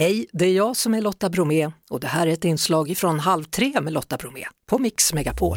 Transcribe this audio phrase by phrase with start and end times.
[0.00, 3.20] Hej, det är jag som är Lotta Bromé och det här är ett inslag från
[3.20, 5.56] Halv tre med Lotta Bromé på Mix Megapol.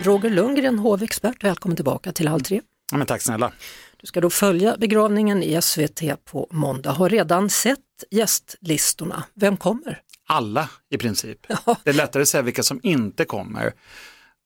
[0.00, 2.60] Roger Lundgren, hovexpert, välkommen tillbaka till Halv tre.
[2.92, 3.52] Ja, men tack snälla.
[4.00, 6.90] Du ska då följa begravningen i SVT på måndag.
[6.90, 7.78] Har redan sett
[8.10, 9.24] gästlistorna.
[9.34, 10.00] Vem kommer?
[10.26, 11.46] Alla i princip.
[11.66, 11.76] Ja.
[11.84, 13.72] Det är lättare att säga vilka som inte kommer.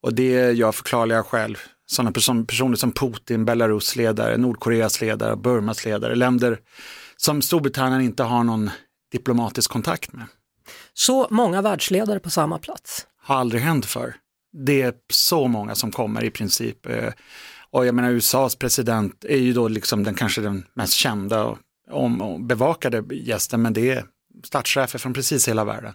[0.02, 1.58] Och det gör förklarliga skäl.
[1.90, 6.58] Sådana person, personer som Putin, Belarus ledare, Nordkoreas ledare, Burmas ledare, länder
[7.16, 8.70] som Storbritannien inte har någon
[9.12, 10.26] diplomatisk kontakt med.
[10.94, 13.06] Så många världsledare på samma plats.
[13.22, 14.14] Har aldrig hänt för.
[14.66, 16.86] Det är så många som kommer i princip.
[16.86, 17.12] Eh,
[17.70, 21.58] Och jag menar USAs president är ju då liksom den kanske den mest kända och,
[21.90, 24.04] om, och bevakade gästen, men det är
[24.44, 25.92] statschefer från precis hela världen.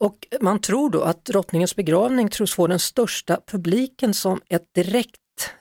[0.00, 5.16] Och man tror då att drottningens begravning tros få den största publiken som ett direkt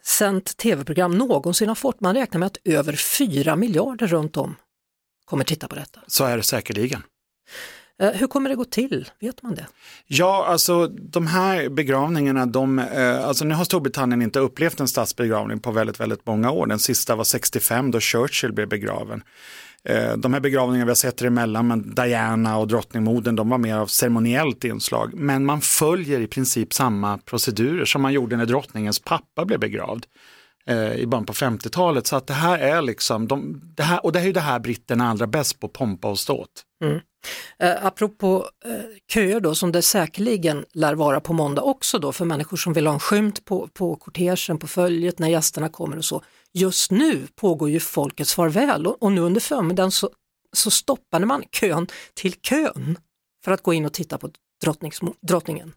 [0.06, 2.02] sänt tv-program någonsin har fått.
[2.02, 4.56] Man räknar med att över 4 miljarder runt om
[5.26, 6.00] kommer titta på detta.
[6.08, 7.04] Så är det säkerligen.
[8.02, 9.10] Eh, Hur kommer det gå till?
[9.20, 9.68] Vet man det?
[10.08, 15.60] Ja, alltså de här begravningarna, de, eh, alltså nu har Storbritannien inte upplevt en statsbegravning
[15.60, 16.68] på väldigt, väldigt många år.
[16.68, 19.24] Den sista var 65 då Churchill blev begraven.
[19.86, 23.76] Eh, de här begravningarna vi har sett emellan, men Diana och drottningmodern, de var mer
[23.76, 25.14] av ceremoniellt inslag.
[25.14, 30.05] Men man följer i princip samma procedurer som man gjorde när drottningens pappa blev begravd
[30.70, 32.08] eh, i början på 50-talet.
[32.08, 34.60] Så att det här är liksom, de, det här, och det är ju det här
[34.60, 36.64] britterna är allra bäst på, pompa och ståt.
[36.84, 36.99] Mm.
[37.60, 38.72] Eh, apropå eh,
[39.14, 42.88] köer då som det säkerligen lär vara på måndag också då för människor som vill
[42.88, 46.24] ha en skymt på, på kortegen, på följet när gästerna kommer och så.
[46.58, 50.10] Just nu pågår ju folkets farväl och, och nu under förmiddagen så,
[50.54, 52.98] så stoppade man kön till kön
[53.46, 54.30] för att gå in och titta på
[55.22, 55.74] drottningen.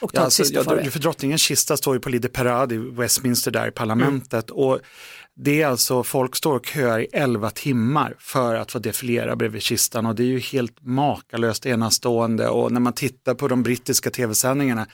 [0.00, 3.50] Och ta Ja, alltså, ja, för drottningens kista står ju på Lide Parade i Westminster
[3.50, 4.62] där i parlamentet Mm.
[4.62, 4.80] och
[5.38, 9.62] det är alltså, folk står och köar i 11 timmar för att få defilera bredvid
[9.62, 14.10] kistan och det är ju helt makalöst enastående och när man tittar på de brittiska
[14.10, 14.86] tv-sändningarna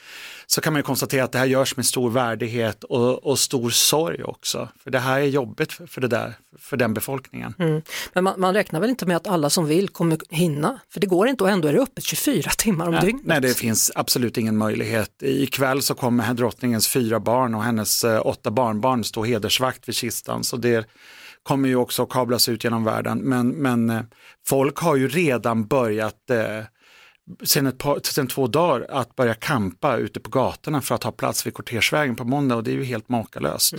[0.47, 3.71] så kan man ju konstatera att det här görs med stor värdighet och, och stor
[3.71, 4.69] sorg också.
[4.85, 7.55] För det här är jobbigt för, för, det där, för den befolkningen.
[7.59, 7.83] Mm.
[8.13, 10.81] Men man, man räknar väl inte med att alla som vill kommer hinna?
[10.93, 13.27] För det går inte och ändå är det öppet 24 timmar om Nej, dygnet.
[13.27, 15.11] nej, det finns absolut ingen möjlighet.
[15.23, 20.32] Ikväll så kommer drottningens fyra barn och hennes eh, åtta barnbarn stå hedersvakt vid kistan.
[20.41, 20.89] Så det
[21.43, 23.19] kommer ju också kablas ut genom världen.
[23.19, 24.03] Men, men eh,
[24.47, 26.65] folk har ju redan börjat eh,
[27.43, 31.13] sen, ett par, sen två dagar att börja kampa ute på gatorna för att ha
[31.13, 33.75] plats vid kortegevägen på måndag och det är ju helt makalöst.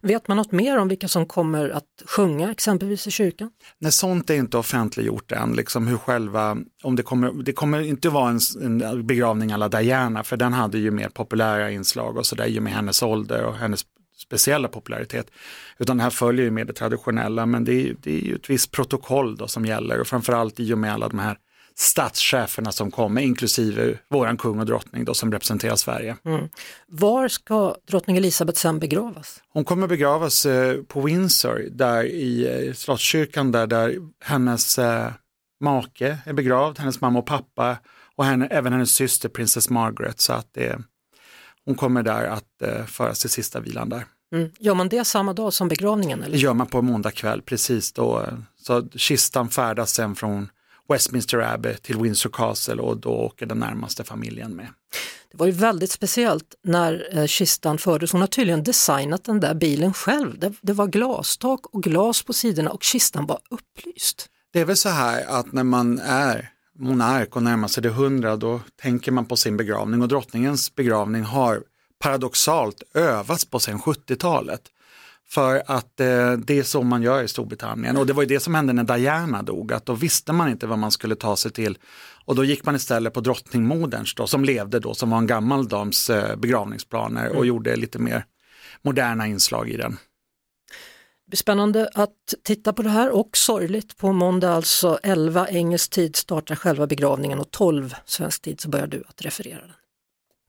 [0.00, 3.50] Vet man något mer om vilka som kommer att sjunga exempelvis i kyrkan?
[3.78, 8.08] När sånt är inte offentliggjort än, liksom hur själva, om det kommer, det kommer inte
[8.08, 8.40] vara en,
[8.82, 12.62] en begravning alla Diana, för den hade ju mer populära inslag och sådär i och
[12.62, 13.84] med hennes ålder och hennes
[14.18, 15.30] speciella popularitet.
[15.78, 18.50] Utan det här följer ju med det traditionella, men det är, det är ju ett
[18.50, 21.36] visst protokoll då som gäller och framförallt i och med alla de här
[21.74, 26.16] statscheferna som kommer, inklusive våran kung och drottning då som representerar Sverige.
[26.86, 29.42] Var ska drottning Elisabeth sen begravas?
[29.48, 35.12] Hon kommer begravas eh, på Windsor, där i eh, Slottskyrkan, där, där hennes eh,
[35.60, 37.76] make är begravd, hennes mamma och pappa
[38.16, 40.20] och henne, även hennes syster prinsess Margaret.
[40.20, 40.78] Så att det,
[41.68, 44.04] hon kommer där att eh, föras till sista vilan där.
[44.34, 44.50] Mm.
[44.58, 46.20] Gör man det samma dag som begravningen?
[46.20, 46.38] Det Eller?
[46.38, 48.26] gör man på måndag kväll, precis då.
[48.56, 50.48] Så kistan färdas sen från
[50.88, 54.66] Westminster Abbey till Windsor Castle och då åker den närmaste familjen med.
[55.30, 58.12] Det var ju väldigt speciellt när eh, kistan fördes.
[58.12, 60.38] Hon har tydligen designat den där bilen själv.
[60.38, 64.28] Det, det var glastak och glas på sidorna och kistan var upplyst.
[64.52, 68.36] Det är väl så här att när man är monark och närmar sig det hundra
[68.36, 71.62] då tänker man på sin begravning och drottningens begravning har
[71.98, 74.60] paradoxalt övats på sedan 70-talet.
[75.28, 78.40] För att eh, det är så man gör i Storbritannien och det var ju det
[78.40, 81.50] som hände när Diana dog, att då visste man inte vad man skulle ta sig
[81.50, 81.78] till
[82.24, 85.68] och då gick man istället på drottningmoderns då, som levde då, som var en gammal
[85.68, 88.24] dams eh, begravningsplaner och gjorde lite mer
[88.82, 89.98] moderna inslag i den.
[91.36, 93.96] Spännande att titta på det här och sorgligt.
[93.96, 98.86] På måndag alltså 11 engelsk tid startar själva begravningen och 12 svensk tid så börjar
[98.86, 99.72] du att referera den.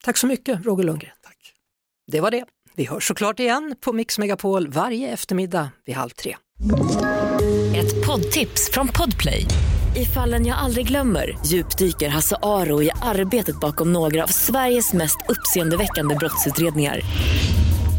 [0.04, 1.12] Tack så mycket Roger Lundgren.
[1.24, 1.54] Tack.
[2.08, 2.46] Det var det.
[2.76, 6.36] Vi hörs såklart igen på Mix Megapol varje eftermiddag vid halv tre.
[7.76, 9.46] Ett poddtips från Podplay.
[9.96, 15.18] I fallen jag aldrig glömmer djupdyker Hasse Aro i arbetet bakom några av Sveriges mest
[15.30, 17.02] uppseendeväckande brottsutredningar.